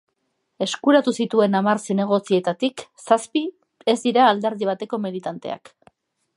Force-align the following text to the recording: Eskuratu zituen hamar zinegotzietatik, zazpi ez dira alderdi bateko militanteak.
Eskuratu 0.65 1.11
zituen 1.25 1.57
hamar 1.59 1.81
zinegotzietatik, 1.83 2.85
zazpi 3.05 3.45
ez 3.95 3.99
dira 4.09 4.27
alderdi 4.31 4.71
bateko 4.75 5.03
militanteak. 5.07 5.75